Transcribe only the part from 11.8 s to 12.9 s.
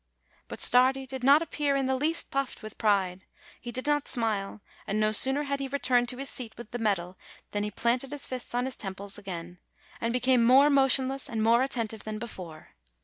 than before.